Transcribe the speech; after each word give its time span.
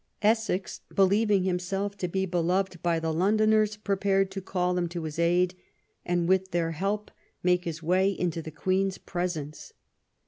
Essex, 0.23 0.81
believing 0.95 1.43
himself 1.43 1.95
to 1.99 2.07
be 2.07 2.25
beloved 2.25 2.81
by 2.81 2.99
the 2.99 3.13
Londoners, 3.13 3.77
prepared 3.77 4.31
to 4.31 4.41
call 4.41 4.73
them 4.73 4.89
to 4.89 5.03
his 5.03 5.19
aid 5.19 5.53
and 6.03 6.27
with 6.27 6.49
their 6.49 6.71
help 6.71 7.11
make 7.43 7.65
his 7.65 7.83
way 7.83 8.09
into 8.09 8.41
the 8.41 8.49
Queen's 8.49 8.97
presence. 8.97 9.73